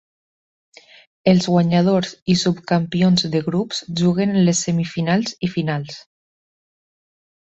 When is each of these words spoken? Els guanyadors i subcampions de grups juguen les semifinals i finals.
Els 1.31 1.47
guanyadors 1.55 2.13
i 2.33 2.37
subcampions 2.43 3.25
de 3.35 3.41
grups 3.49 3.83
juguen 4.01 4.33
les 4.47 4.61
semifinals 4.69 5.35
i 5.49 5.51
finals. 5.57 6.01